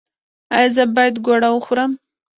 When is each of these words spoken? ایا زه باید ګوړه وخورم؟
ایا 0.55 0.69
زه 0.75 0.83
باید 0.95 1.15
ګوړه 1.25 1.49
وخورم؟ 1.51 1.91